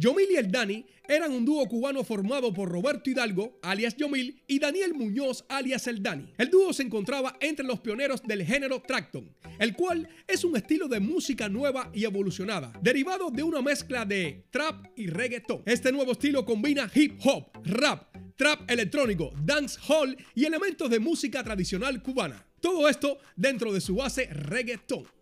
Yomil 0.00 0.30
y 0.30 0.36
el 0.36 0.52
Dani 0.52 0.86
eran 1.08 1.32
un 1.32 1.44
dúo 1.44 1.66
cubano 1.66 2.04
formado 2.04 2.54
por 2.54 2.70
Roberto 2.70 3.10
Hidalgo, 3.10 3.58
alias 3.62 3.96
Yomil, 3.96 4.40
y 4.46 4.60
Daniel 4.60 4.94
Muñoz, 4.94 5.44
alias 5.48 5.88
el 5.88 6.04
Dani. 6.04 6.32
El 6.38 6.50
dúo 6.50 6.72
se 6.72 6.84
encontraba 6.84 7.36
entre 7.40 7.66
los 7.66 7.80
pioneros 7.80 8.22
del 8.22 8.44
género 8.44 8.80
Tracton, 8.80 9.28
el 9.58 9.74
cual 9.74 10.08
es 10.28 10.44
un 10.44 10.56
estilo 10.56 10.86
de 10.86 11.00
música 11.00 11.48
nueva 11.48 11.90
y 11.92 12.04
evolucionada, 12.04 12.72
derivado 12.80 13.32
de 13.32 13.42
una 13.42 13.60
mezcla 13.60 14.04
de 14.04 14.44
trap 14.50 14.86
y 14.94 15.08
reggaeton. 15.08 15.62
Este 15.66 15.90
nuevo 15.90 16.12
estilo 16.12 16.44
combina 16.44 16.88
hip 16.94 17.18
hop, 17.24 17.50
rap, 17.64 18.14
trap 18.36 18.70
electrónico, 18.70 19.32
dance 19.42 19.80
hall 19.88 20.16
y 20.36 20.44
elementos 20.44 20.88
de 20.88 21.00
música 21.00 21.42
tradicional 21.42 22.00
cubana. 22.04 22.46
Todo 22.60 22.88
esto 22.88 23.18
dentro 23.34 23.72
de 23.72 23.80
su 23.80 23.96
base 23.96 24.26
reggaeton. 24.26 25.17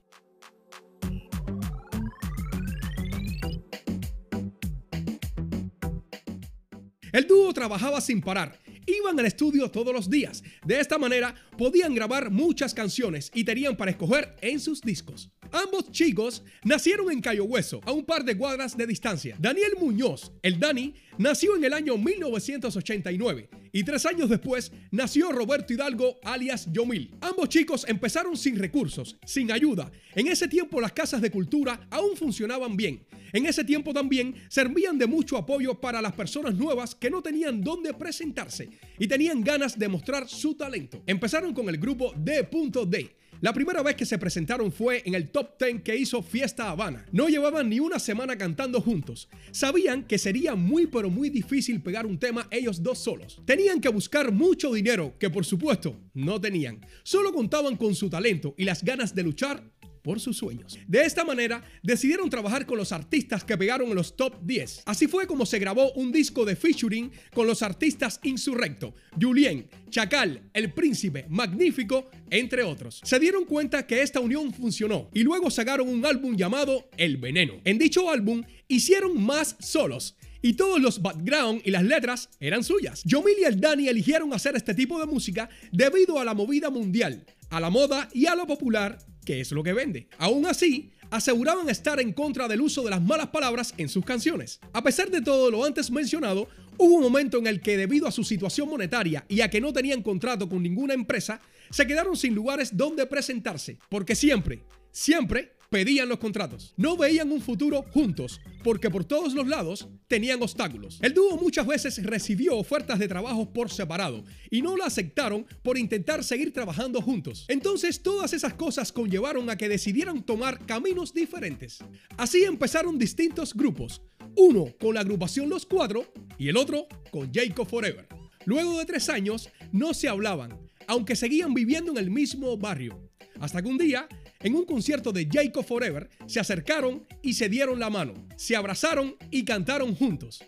El 7.16 7.26
dúo 7.26 7.50
trabajaba 7.54 8.02
sin 8.02 8.20
parar. 8.20 8.58
Iban 8.86 9.18
al 9.18 9.24
estudio 9.24 9.70
todos 9.70 9.90
los 9.94 10.10
días. 10.10 10.44
De 10.66 10.78
esta 10.78 10.98
manera 10.98 11.34
podían 11.56 11.94
grabar 11.94 12.30
muchas 12.30 12.74
canciones 12.74 13.30
y 13.32 13.42
tenían 13.44 13.74
para 13.74 13.90
escoger 13.90 14.36
en 14.42 14.60
sus 14.60 14.82
discos. 14.82 15.30
Ambos 15.52 15.90
chicos 15.90 16.42
nacieron 16.64 17.10
en 17.10 17.20
Cayo 17.20 17.44
Hueso, 17.44 17.80
a 17.84 17.92
un 17.92 18.04
par 18.04 18.24
de 18.24 18.36
cuadras 18.36 18.76
de 18.76 18.86
distancia. 18.86 19.36
Daniel 19.38 19.72
Muñoz, 19.80 20.32
el 20.42 20.58
Dani, 20.58 20.94
nació 21.18 21.56
en 21.56 21.64
el 21.64 21.72
año 21.72 21.96
1989 21.96 23.48
y 23.72 23.84
tres 23.84 24.06
años 24.06 24.28
después 24.28 24.72
nació 24.90 25.32
Roberto 25.32 25.72
Hidalgo, 25.72 26.16
alias 26.24 26.66
Yomil. 26.72 27.14
Ambos 27.20 27.48
chicos 27.48 27.84
empezaron 27.88 28.36
sin 28.36 28.58
recursos, 28.58 29.16
sin 29.24 29.52
ayuda. 29.52 29.90
En 30.14 30.28
ese 30.28 30.48
tiempo 30.48 30.80
las 30.80 30.92
casas 30.92 31.20
de 31.20 31.30
cultura 31.30 31.86
aún 31.90 32.16
funcionaban 32.16 32.76
bien 32.76 33.06
en 33.32 33.46
ese 33.46 33.64
tiempo 33.64 33.92
también 33.92 34.34
servían 34.48 34.98
de 34.98 35.06
mucho 35.06 35.36
apoyo 35.36 35.80
para 35.80 36.00
las 36.00 36.14
personas 36.14 36.54
nuevas 36.54 36.94
que 36.94 37.10
no 37.10 37.22
tenían 37.22 37.60
dónde 37.60 37.92
presentarse 37.94 38.70
y 38.98 39.06
tenían 39.06 39.42
ganas 39.42 39.78
de 39.78 39.88
mostrar 39.88 40.28
su 40.28 40.54
talento. 40.54 41.02
Empezaron 41.06 41.52
con 41.52 41.68
el 41.68 41.78
grupo 41.78 42.12
D.D. 42.16 43.15
La 43.42 43.52
primera 43.52 43.82
vez 43.82 43.96
que 43.96 44.06
se 44.06 44.18
presentaron 44.18 44.72
fue 44.72 45.02
en 45.04 45.14
el 45.14 45.28
top 45.28 45.58
10 45.58 45.82
que 45.82 45.96
hizo 45.96 46.22
Fiesta 46.22 46.70
Habana. 46.70 47.04
No 47.12 47.28
llevaban 47.28 47.68
ni 47.68 47.80
una 47.80 47.98
semana 47.98 48.38
cantando 48.38 48.80
juntos. 48.80 49.28
Sabían 49.50 50.04
que 50.04 50.16
sería 50.16 50.54
muy 50.54 50.86
pero 50.86 51.10
muy 51.10 51.28
difícil 51.28 51.82
pegar 51.82 52.06
un 52.06 52.18
tema 52.18 52.48
ellos 52.50 52.82
dos 52.82 52.98
solos. 52.98 53.40
Tenían 53.44 53.80
que 53.80 53.90
buscar 53.90 54.32
mucho 54.32 54.72
dinero 54.72 55.14
que 55.18 55.28
por 55.28 55.44
supuesto 55.44 55.96
no 56.14 56.40
tenían. 56.40 56.80
Solo 57.02 57.32
contaban 57.32 57.76
con 57.76 57.94
su 57.94 58.08
talento 58.08 58.54
y 58.56 58.64
las 58.64 58.82
ganas 58.82 59.14
de 59.14 59.22
luchar 59.22 59.62
por 60.06 60.20
sus 60.20 60.36
sueños. 60.36 60.78
De 60.86 61.02
esta 61.02 61.24
manera, 61.24 61.64
decidieron 61.82 62.30
trabajar 62.30 62.64
con 62.64 62.78
los 62.78 62.92
artistas 62.92 63.42
que 63.42 63.58
pegaron 63.58 63.88
en 63.88 63.96
los 63.96 64.16
top 64.16 64.36
10. 64.40 64.84
Así 64.86 65.08
fue 65.08 65.26
como 65.26 65.44
se 65.44 65.58
grabó 65.58 65.90
un 65.94 66.12
disco 66.12 66.44
de 66.44 66.54
featuring 66.54 67.10
con 67.34 67.48
los 67.48 67.60
artistas 67.60 68.20
Insurrecto, 68.22 68.94
Julien, 69.20 69.68
Chacal, 69.90 70.48
El 70.54 70.72
Príncipe, 70.72 71.26
Magnífico, 71.28 72.08
entre 72.30 72.62
otros. 72.62 73.00
Se 73.02 73.18
dieron 73.18 73.46
cuenta 73.46 73.84
que 73.84 74.00
esta 74.00 74.20
unión 74.20 74.54
funcionó 74.54 75.10
y 75.12 75.24
luego 75.24 75.50
sacaron 75.50 75.88
un 75.88 76.06
álbum 76.06 76.36
llamado 76.36 76.88
El 76.96 77.16
Veneno. 77.16 77.54
En 77.64 77.76
dicho 77.76 78.08
álbum 78.08 78.44
hicieron 78.68 79.20
más 79.20 79.56
solos 79.58 80.16
y 80.40 80.52
todos 80.52 80.80
los 80.80 81.02
background 81.02 81.62
y 81.64 81.72
las 81.72 81.82
letras 81.82 82.30
eran 82.38 82.62
suyas. 82.62 83.02
Yomil 83.04 83.40
y 83.40 83.44
el 83.44 83.60
Dani 83.60 83.88
eligieron 83.88 84.32
hacer 84.32 84.54
este 84.54 84.72
tipo 84.72 85.00
de 85.00 85.06
música 85.06 85.48
debido 85.72 86.20
a 86.20 86.24
la 86.24 86.34
movida 86.34 86.70
mundial, 86.70 87.26
a 87.50 87.58
la 87.58 87.70
moda 87.70 88.08
y 88.12 88.26
a 88.26 88.36
lo 88.36 88.46
popular 88.46 88.98
que 89.26 89.42
es 89.42 89.52
lo 89.52 89.62
que 89.62 89.74
vende. 89.74 90.08
Aún 90.16 90.46
así, 90.46 90.90
aseguraban 91.10 91.68
estar 91.68 92.00
en 92.00 92.12
contra 92.12 92.48
del 92.48 92.62
uso 92.62 92.82
de 92.82 92.90
las 92.90 93.02
malas 93.02 93.28
palabras 93.28 93.74
en 93.76 93.90
sus 93.90 94.04
canciones. 94.04 94.60
A 94.72 94.82
pesar 94.82 95.10
de 95.10 95.20
todo 95.20 95.50
lo 95.50 95.64
antes 95.64 95.90
mencionado, 95.90 96.48
hubo 96.78 96.94
un 96.94 97.02
momento 97.02 97.36
en 97.38 97.46
el 97.46 97.60
que 97.60 97.76
debido 97.76 98.06
a 98.06 98.12
su 98.12 98.24
situación 98.24 98.70
monetaria 98.70 99.26
y 99.28 99.42
a 99.42 99.50
que 99.50 99.60
no 99.60 99.72
tenían 99.72 100.02
contrato 100.02 100.48
con 100.48 100.62
ninguna 100.62 100.94
empresa, 100.94 101.40
se 101.70 101.86
quedaron 101.86 102.16
sin 102.16 102.34
lugares 102.34 102.76
donde 102.76 103.04
presentarse, 103.06 103.78
porque 103.90 104.14
siempre, 104.14 104.62
siempre 104.92 105.55
pedían 105.70 106.08
los 106.08 106.18
contratos. 106.18 106.74
No 106.76 106.96
veían 106.96 107.30
un 107.32 107.40
futuro 107.40 107.84
juntos, 107.92 108.40
porque 108.62 108.90
por 108.90 109.04
todos 109.04 109.34
los 109.34 109.46
lados 109.46 109.88
tenían 110.08 110.42
obstáculos. 110.42 110.98
El 111.02 111.14
dúo 111.14 111.36
muchas 111.36 111.66
veces 111.66 112.02
recibió 112.02 112.56
ofertas 112.56 112.98
de 112.98 113.08
trabajo 113.08 113.52
por 113.52 113.70
separado 113.70 114.24
y 114.50 114.62
no 114.62 114.76
la 114.76 114.86
aceptaron 114.86 115.46
por 115.62 115.78
intentar 115.78 116.24
seguir 116.24 116.52
trabajando 116.52 117.00
juntos. 117.00 117.44
Entonces 117.48 118.02
todas 118.02 118.32
esas 118.32 118.54
cosas 118.54 118.92
conllevaron 118.92 119.50
a 119.50 119.56
que 119.56 119.68
decidieran 119.68 120.22
tomar 120.24 120.64
caminos 120.66 121.12
diferentes. 121.12 121.78
Así 122.16 122.44
empezaron 122.44 122.98
distintos 122.98 123.54
grupos, 123.54 124.02
uno 124.36 124.66
con 124.80 124.94
la 124.94 125.00
agrupación 125.00 125.48
Los 125.48 125.66
Cuatro 125.66 126.12
y 126.38 126.48
el 126.48 126.56
otro 126.56 126.86
con 127.10 127.32
Jacob 127.32 127.68
Forever. 127.68 128.06
Luego 128.44 128.78
de 128.78 128.84
tres 128.84 129.08
años 129.08 129.48
no 129.72 129.92
se 129.92 130.08
hablaban, 130.08 130.56
aunque 130.86 131.16
seguían 131.16 131.52
viviendo 131.52 131.90
en 131.90 131.98
el 131.98 132.10
mismo 132.10 132.56
barrio. 132.56 133.00
Hasta 133.40 133.60
que 133.60 133.68
un 133.68 133.78
día 133.78 134.08
en 134.40 134.54
un 134.54 134.64
concierto 134.64 135.12
de 135.12 135.28
Jacob 135.30 135.64
Forever, 135.64 136.08
se 136.26 136.40
acercaron 136.40 137.06
y 137.22 137.34
se 137.34 137.48
dieron 137.48 137.80
la 137.80 137.90
mano, 137.90 138.14
se 138.36 138.56
abrazaron 138.56 139.16
y 139.30 139.44
cantaron 139.44 139.94
juntos. 139.94 140.44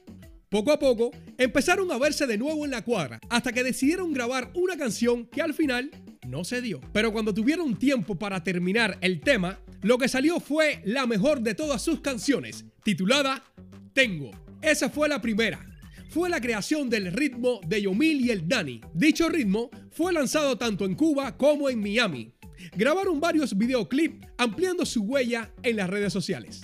Poco 0.49 0.73
a 0.73 0.79
poco 0.79 1.11
empezaron 1.37 1.91
a 1.93 1.99
verse 1.99 2.27
de 2.27 2.39
nuevo 2.39 2.65
en 2.65 2.71
la 2.71 2.83
cuadra, 2.83 3.21
hasta 3.29 3.53
que 3.53 3.63
decidieron 3.63 4.15
grabar 4.15 4.51
una 4.55 4.77
canción 4.77 5.27
que 5.27 5.43
al 5.43 5.53
final 5.53 5.91
no 6.27 6.45
se 6.45 6.63
dio. 6.63 6.81
Pero 6.93 7.13
cuando 7.13 7.35
tuvieron 7.35 7.79
tiempo 7.79 8.19
para 8.19 8.43
terminar 8.43 8.97
el 9.03 9.21
tema, 9.21 9.61
lo 9.83 9.99
que 9.99 10.09
salió 10.09 10.41
fue 10.41 10.81
la 10.85 11.07
mejor 11.07 11.41
de 11.43 11.55
todas 11.55 11.83
sus 11.83 12.01
canciones, 12.01 12.65
titulada 12.83 13.45
Tengo. 13.93 14.31
Esa 14.63 14.89
fue 14.89 15.09
la 15.09 15.21
primera. 15.21 15.65
Fue 16.09 16.31
la 16.31 16.41
creación 16.41 16.89
del 16.89 17.13
ritmo 17.13 17.61
de 17.67 17.83
Yomil 17.83 18.23
y 18.23 18.31
el 18.31 18.49
Dani. 18.49 18.81
Dicho 18.95 19.29
ritmo 19.29 19.71
fue 19.91 20.13
lanzado 20.15 20.57
tanto 20.57 20.87
en 20.87 20.95
Cuba 20.95 21.37
como 21.37 21.69
en 21.69 21.81
Miami, 21.81 22.33
grabaron 22.77 23.21
varios 23.21 23.57
videoclips 23.57 24.27
ampliando 24.37 24.85
su 24.87 25.03
huella 25.03 25.51
en 25.63 25.77
las 25.77 25.89
redes 25.89 26.13
sociales. 26.13 26.63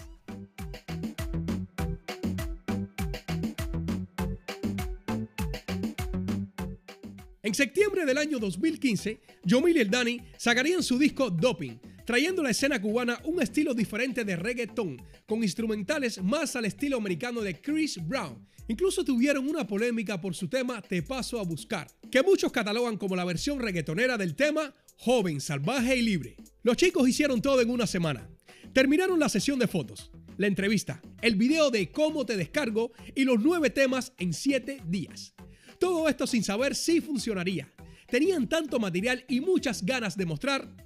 En 7.42 7.52
septiembre 7.54 8.06
del 8.06 8.18
año 8.18 8.38
2015, 8.38 9.20
Yomil 9.44 9.76
y 9.76 9.80
el 9.80 9.90
Dani 9.90 10.20
sacarían 10.38 10.82
su 10.82 10.98
disco 10.98 11.30
Doping, 11.30 11.76
trayendo 12.04 12.42
a 12.42 12.44
la 12.44 12.50
escena 12.50 12.80
cubana 12.80 13.20
un 13.24 13.40
estilo 13.42 13.74
diferente 13.74 14.24
de 14.24 14.36
reggaeton, 14.36 15.02
con 15.26 15.42
instrumentales 15.42 16.22
más 16.22 16.54
al 16.56 16.66
estilo 16.66 16.98
americano 16.98 17.40
de 17.40 17.60
Chris 17.60 17.98
Brown. 18.06 18.46
Incluso 18.68 19.04
tuvieron 19.04 19.48
una 19.48 19.66
polémica 19.66 20.20
por 20.20 20.34
su 20.34 20.48
tema 20.48 20.80
Te 20.80 21.02
paso 21.02 21.38
a 21.38 21.44
buscar, 21.44 21.86
que 22.10 22.22
muchos 22.22 22.52
catalogan 22.52 22.96
como 22.96 23.16
la 23.16 23.24
versión 23.24 23.58
reggaetonera 23.58 24.16
del 24.16 24.34
tema 24.34 24.74
joven, 24.96 25.40
salvaje 25.40 25.96
y 25.96 26.02
libre. 26.02 26.36
Los 26.62 26.76
chicos 26.76 27.08
hicieron 27.08 27.42
todo 27.42 27.60
en 27.60 27.70
una 27.70 27.86
semana. 27.86 28.28
Terminaron 28.72 29.18
la 29.18 29.28
sesión 29.28 29.58
de 29.58 29.66
fotos, 29.66 30.10
la 30.36 30.46
entrevista, 30.46 31.02
el 31.20 31.36
video 31.36 31.70
de 31.70 31.90
cómo 31.90 32.24
te 32.24 32.36
descargo 32.36 32.92
y 33.14 33.24
los 33.24 33.40
nueve 33.40 33.70
temas 33.70 34.12
en 34.18 34.32
siete 34.32 34.80
días. 34.86 35.34
Todo 35.78 36.08
esto 36.08 36.26
sin 36.26 36.42
saber 36.42 36.74
si 36.74 37.00
funcionaría. 37.00 37.70
Tenían 38.08 38.48
tanto 38.48 38.78
material 38.78 39.24
y 39.28 39.40
muchas 39.40 39.84
ganas 39.84 40.16
de 40.16 40.26
mostrar 40.26 40.83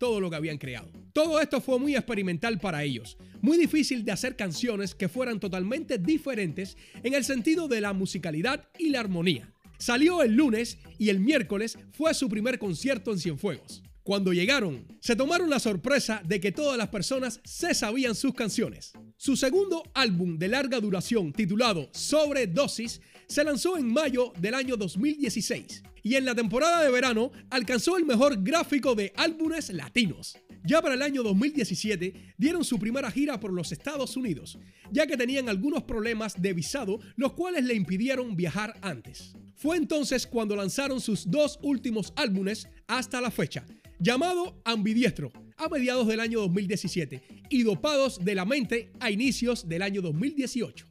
todo 0.00 0.18
lo 0.18 0.30
que 0.30 0.36
habían 0.36 0.56
creado. 0.58 0.90
Todo 1.12 1.40
esto 1.40 1.60
fue 1.60 1.78
muy 1.78 1.94
experimental 1.94 2.58
para 2.58 2.82
ellos, 2.82 3.18
muy 3.42 3.58
difícil 3.58 4.02
de 4.02 4.12
hacer 4.12 4.34
canciones 4.34 4.94
que 4.94 5.10
fueran 5.10 5.38
totalmente 5.38 5.98
diferentes 5.98 6.78
en 7.02 7.14
el 7.14 7.22
sentido 7.22 7.68
de 7.68 7.82
la 7.82 7.92
musicalidad 7.92 8.66
y 8.78 8.88
la 8.88 9.00
armonía. 9.00 9.52
Salió 9.78 10.22
el 10.22 10.34
lunes 10.34 10.78
y 10.98 11.10
el 11.10 11.20
miércoles 11.20 11.78
fue 11.92 12.14
su 12.14 12.30
primer 12.30 12.58
concierto 12.58 13.12
en 13.12 13.18
Cienfuegos. 13.18 13.82
Cuando 14.02 14.32
llegaron, 14.32 14.86
se 15.00 15.14
tomaron 15.14 15.50
la 15.50 15.60
sorpresa 15.60 16.22
de 16.26 16.40
que 16.40 16.50
todas 16.50 16.78
las 16.78 16.88
personas 16.88 17.40
se 17.44 17.74
sabían 17.74 18.14
sus 18.14 18.32
canciones. 18.32 18.92
Su 19.18 19.36
segundo 19.36 19.82
álbum 19.92 20.38
de 20.38 20.48
larga 20.48 20.80
duración, 20.80 21.34
titulado 21.34 21.90
Sobredosis, 21.92 23.02
se 23.28 23.44
lanzó 23.44 23.76
en 23.76 23.92
mayo 23.92 24.32
del 24.40 24.54
año 24.54 24.78
2016 24.78 25.82
y 26.02 26.14
en 26.14 26.24
la 26.24 26.34
temporada 26.34 26.82
de 26.82 26.90
verano 26.90 27.32
alcanzó 27.50 27.96
el 27.96 28.04
mejor 28.04 28.42
gráfico 28.42 28.94
de 28.94 29.12
álbumes 29.16 29.70
latinos. 29.70 30.36
Ya 30.64 30.82
para 30.82 30.94
el 30.94 31.02
año 31.02 31.22
2017 31.22 32.34
dieron 32.36 32.64
su 32.64 32.78
primera 32.78 33.10
gira 33.10 33.40
por 33.40 33.52
los 33.52 33.72
Estados 33.72 34.16
Unidos, 34.16 34.58
ya 34.90 35.06
que 35.06 35.16
tenían 35.16 35.48
algunos 35.48 35.84
problemas 35.84 36.40
de 36.40 36.52
visado, 36.52 37.00
los 37.16 37.32
cuales 37.32 37.64
le 37.64 37.74
impidieron 37.74 38.36
viajar 38.36 38.78
antes. 38.82 39.34
Fue 39.56 39.76
entonces 39.76 40.26
cuando 40.26 40.56
lanzaron 40.56 41.00
sus 41.00 41.30
dos 41.30 41.58
últimos 41.62 42.12
álbumes 42.16 42.68
hasta 42.86 43.20
la 43.20 43.30
fecha, 43.30 43.64
llamado 43.98 44.60
Ambidiestro 44.64 45.32
a 45.56 45.68
mediados 45.68 46.06
del 46.06 46.20
año 46.20 46.40
2017 46.40 47.22
y 47.50 47.62
Dopados 47.62 48.24
de 48.24 48.34
la 48.34 48.44
Mente 48.44 48.92
a 49.00 49.10
inicios 49.10 49.68
del 49.68 49.82
año 49.82 50.00
2018. 50.02 50.89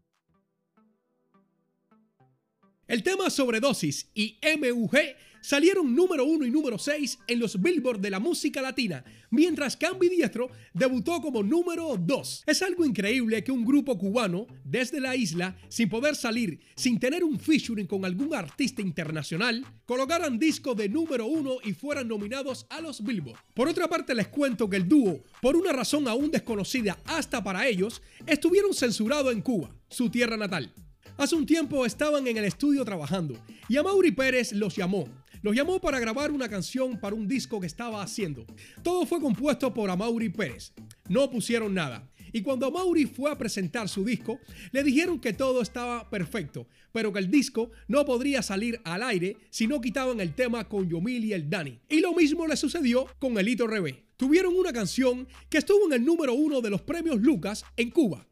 El 2.89 3.03
tema 3.03 3.29
Sobredosis 3.29 4.09
y 4.15 4.39
MUG 4.57 4.97
salieron 5.41 5.93
número 5.93 6.25
1 6.25 6.47
y 6.47 6.49
número 6.49 6.79
6 6.79 7.19
en 7.27 7.37
los 7.39 7.61
Billboard 7.61 7.99
de 7.99 8.09
la 8.09 8.19
música 8.19 8.63
latina, 8.63 9.05
mientras 9.29 9.77
que 9.77 9.85
Ambidiestro 9.85 10.49
debutó 10.73 11.21
como 11.21 11.43
número 11.43 11.97
2. 11.99 12.45
Es 12.47 12.63
algo 12.63 12.83
increíble 12.83 13.43
que 13.43 13.51
un 13.51 13.63
grupo 13.63 13.95
cubano, 13.95 14.47
desde 14.63 14.99
la 14.99 15.15
isla, 15.15 15.55
sin 15.67 15.87
poder 15.87 16.15
salir, 16.15 16.61
sin 16.75 16.99
tener 16.99 17.23
un 17.23 17.39
featuring 17.39 17.85
con 17.85 18.05
algún 18.05 18.33
artista 18.33 18.81
internacional, 18.81 19.63
colocaran 19.85 20.39
disco 20.39 20.73
de 20.73 20.89
número 20.89 21.27
1 21.27 21.57
y 21.65 21.73
fueran 21.73 22.07
nominados 22.07 22.65
a 22.71 22.81
los 22.81 23.03
Billboard. 23.03 23.37
Por 23.53 23.67
otra 23.67 23.87
parte, 23.87 24.15
les 24.15 24.29
cuento 24.29 24.67
que 24.67 24.77
el 24.77 24.89
dúo, 24.89 25.23
por 25.43 25.55
una 25.55 25.73
razón 25.73 26.07
aún 26.07 26.31
desconocida 26.31 26.97
hasta 27.05 27.43
para 27.43 27.67
ellos, 27.67 28.01
estuvieron 28.25 28.73
censurados 28.73 29.31
en 29.31 29.41
Cuba, 29.41 29.69
su 29.89 30.09
tierra 30.09 30.37
natal. 30.37 30.73
Hace 31.19 31.35
un 31.35 31.45
tiempo 31.45 31.85
estaban 31.85 32.25
en 32.27 32.37
el 32.37 32.45
estudio 32.45 32.85
trabajando 32.85 33.35
y 33.67 33.75
a 33.75 33.83
Mauri 33.83 34.09
Pérez 34.13 34.53
los 34.53 34.77
llamó. 34.77 35.05
Los 35.41 35.53
llamó 35.53 35.81
para 35.81 35.99
grabar 35.99 36.31
una 36.31 36.47
canción 36.47 36.97
para 36.97 37.13
un 37.13 37.27
disco 37.27 37.59
que 37.59 37.67
estaba 37.67 38.01
haciendo. 38.01 38.45
Todo 38.83 39.05
fue 39.05 39.19
compuesto 39.19 39.73
por 39.73 39.89
Amaury 39.89 40.29
Pérez. 40.29 40.71
No 41.09 41.29
pusieron 41.29 41.73
nada. 41.73 42.09
Y 42.31 42.41
cuando 42.41 42.67
Amaury 42.67 43.05
fue 43.05 43.29
a 43.29 43.37
presentar 43.37 43.89
su 43.89 44.05
disco, 44.05 44.39
le 44.71 44.81
dijeron 44.81 45.19
que 45.19 45.33
todo 45.33 45.61
estaba 45.61 46.09
perfecto, 46.09 46.67
pero 46.93 47.11
que 47.11 47.19
el 47.19 47.29
disco 47.29 47.69
no 47.89 48.05
podría 48.05 48.41
salir 48.41 48.79
al 48.85 49.03
aire 49.03 49.35
si 49.49 49.67
no 49.67 49.81
quitaban 49.81 50.21
el 50.21 50.33
tema 50.33 50.69
con 50.69 50.87
Yomil 50.87 51.25
y 51.25 51.33
el 51.33 51.49
Dani. 51.49 51.81
Y 51.89 51.99
lo 51.99 52.13
mismo 52.13 52.47
le 52.47 52.55
sucedió 52.55 53.07
con 53.19 53.37
Elito 53.37 53.67
Rebé. 53.67 54.05
Tuvieron 54.15 54.55
una 54.55 54.71
canción 54.71 55.27
que 55.49 55.57
estuvo 55.57 55.85
en 55.85 55.93
el 55.93 56.05
número 56.05 56.33
uno 56.33 56.61
de 56.61 56.69
los 56.69 56.81
premios 56.81 57.19
Lucas 57.19 57.65
en 57.75 57.89
Cuba. 57.89 58.28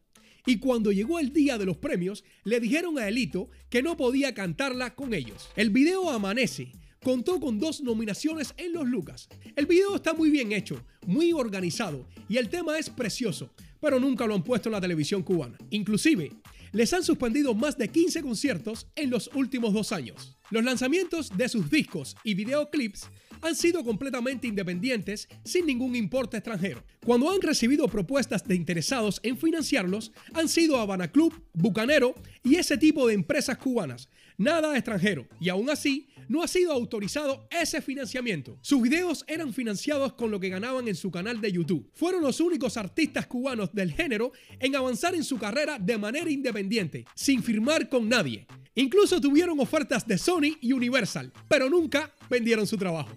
Y 0.48 0.60
cuando 0.60 0.94
llegó 0.94 1.20
el 1.20 1.34
día 1.34 1.58
de 1.58 1.66
los 1.66 1.76
premios, 1.76 2.24
le 2.46 2.62
dijeron 2.62 2.98
a 2.98 3.10
Elito 3.10 3.50
que 3.70 3.84
no 3.84 3.98
podía 3.98 4.34
cantarla 4.34 4.96
con 4.96 5.14
ellos. 5.14 5.50
El 5.58 5.72
video 5.72 6.10
Amanece 6.10 6.72
contó 7.04 7.42
con 7.42 7.60
dos 7.60 7.82
nominaciones 7.82 8.54
en 8.56 8.72
los 8.72 8.88
Lucas. 8.88 9.28
El 9.58 9.66
video 9.66 9.98
está 9.98 10.14
muy 10.14 10.30
bien 10.30 10.54
hecho, 10.54 10.82
muy 11.06 11.34
organizado 11.34 12.08
y 12.30 12.38
el 12.38 12.48
tema 12.48 12.80
es 12.80 12.90
precioso, 12.90 13.50
pero 13.82 14.00
nunca 14.00 14.26
lo 14.26 14.36
han 14.36 14.44
puesto 14.44 14.70
en 14.70 14.74
la 14.74 14.82
televisión 14.82 15.22
cubana. 15.22 15.58
Inclusive, 15.70 16.32
les 16.72 16.94
han 16.94 17.04
suspendido 17.04 17.54
más 17.54 17.78
de 17.78 17.90
15 17.90 18.22
conciertos 18.22 18.88
en 18.96 19.10
los 19.10 19.30
últimos 19.34 19.74
dos 19.74 19.92
años. 19.92 20.38
Los 20.50 20.64
lanzamientos 20.64 21.30
de 21.36 21.50
sus 21.50 21.70
discos 21.70 22.16
y 22.24 22.36
videoclips 22.36 23.10
han 23.42 23.56
sido 23.56 23.84
completamente 23.84 24.48
independientes 24.48 25.28
sin 25.44 25.66
ningún 25.66 25.96
importe 25.96 26.38
extranjero. 26.38 26.84
Cuando 27.06 27.32
han 27.32 27.42
recibido 27.42 27.88
propuestas 27.88 28.48
de 28.48 28.56
interesados 28.56 29.20
en 29.24 29.38
financiarlos, 29.38 30.12
han 30.34 30.50
sido 30.50 30.78
Habana 30.78 31.12
Club, 31.12 31.34
Bucanero 31.54 32.16
y 32.44 32.56
ese 32.56 32.78
tipo 32.78 33.08
de 33.08 33.14
empresas 33.14 33.58
cubanas. 33.58 34.10
Nada 34.38 34.76
extranjero. 34.76 35.28
Y 35.40 35.50
aún 35.50 35.70
así, 35.70 36.08
no 36.28 36.44
ha 36.44 36.48
sido 36.48 36.74
autorizado 36.74 37.48
ese 37.50 37.82
financiamiento. 37.82 38.58
Sus 38.62 38.82
videos 38.82 39.24
eran 39.28 39.54
financiados 39.54 40.14
con 40.14 40.30
lo 40.30 40.40
que 40.40 40.50
ganaban 40.50 40.88
en 40.88 40.96
su 40.96 41.10
canal 41.10 41.42
de 41.42 41.52
YouTube. 41.52 41.90
Fueron 41.94 42.22
los 42.22 42.40
únicos 42.40 42.78
artistas 42.78 43.28
cubanos 43.28 43.74
del 43.74 43.94
género 43.94 44.32
en 44.60 44.76
avanzar 44.76 45.16
en 45.16 45.24
su 45.24 45.38
carrera 45.38 45.80
de 45.80 45.98
manera 45.98 46.30
independiente, 46.30 47.06
sin 47.16 47.42
firmar 47.42 47.90
con 47.90 48.10
nadie. 48.10 48.46
Incluso 48.76 49.20
tuvieron 49.20 49.60
ofertas 49.60 50.06
de 50.06 50.20
Sony 50.20 50.58
y 50.62 50.72
Universal, 50.72 51.34
pero 51.48 51.68
nunca 51.70 52.14
vendieron 52.30 52.68
su 52.68 52.78
trabajo. 52.78 53.10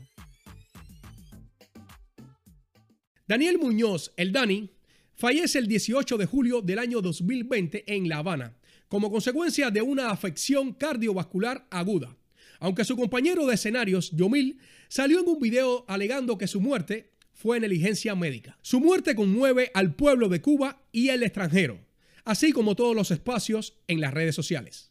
Daniel 3.31 3.59
Muñoz, 3.59 4.13
el 4.17 4.33
Dani, 4.33 4.71
fallece 5.15 5.61
el 5.61 5.69
18 5.69 6.19
de 6.19 6.27
julio 6.27 6.63
del 6.63 6.81
año 6.81 7.01
2020 7.01 7.85
en 7.87 8.09
La 8.09 8.17
Habana, 8.17 8.57
como 8.89 9.09
consecuencia 9.09 9.71
de 9.71 9.83
una 9.83 10.11
afección 10.11 10.73
cardiovascular 10.73 11.65
aguda. 11.71 12.17
Aunque 12.59 12.85
su 12.85 12.97
compañero 12.97 13.47
de 13.47 13.55
escenarios, 13.55 14.11
Yomil, 14.11 14.59
salió 14.89 15.21
en 15.21 15.29
un 15.29 15.39
video 15.39 15.85
alegando 15.87 16.39
que 16.39 16.49
su 16.49 16.61
muerte 16.61 17.13
fue 17.33 17.61
negligencia 17.61 18.17
médica. 18.17 18.59
Su 18.63 18.81
muerte 18.81 19.15
conmueve 19.15 19.71
al 19.75 19.95
pueblo 19.95 20.29
de 20.29 20.43
Cuba 20.43 20.83
y 20.91 21.11
el 21.11 21.23
extranjero, 21.23 21.79
así 22.25 22.51
como 22.51 22.75
todos 22.75 22.97
los 22.97 23.13
espacios 23.13 23.79
en 23.87 24.01
las 24.01 24.13
redes 24.13 24.35
sociales. 24.35 24.91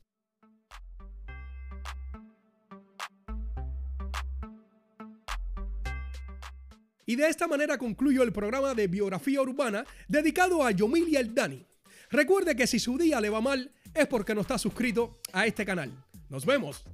Y 7.10 7.16
de 7.16 7.28
esta 7.28 7.48
manera 7.48 7.80
concluyo 7.80 8.22
el 8.22 8.32
programa 8.32 8.76
de 8.76 8.86
biografía 8.86 9.42
urbana 9.42 9.84
dedicado 10.08 10.64
a 10.64 10.70
Yomil 10.70 11.10
y 11.10 11.16
el 11.16 11.34
Dani. 11.34 11.66
Recuerde 12.12 12.56
que 12.56 12.68
si 12.68 12.78
su 12.78 13.00
día 13.00 13.20
le 13.20 13.32
va 13.32 13.42
mal 13.42 13.72
es 13.96 14.06
porque 14.06 14.36
no 14.36 14.42
está 14.42 14.60
suscrito 14.60 15.20
a 15.34 15.48
este 15.48 15.66
canal. 15.66 15.92
Nos 16.30 16.46
vemos. 16.46 16.86